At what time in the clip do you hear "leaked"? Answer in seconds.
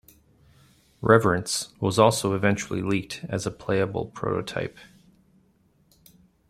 2.81-3.23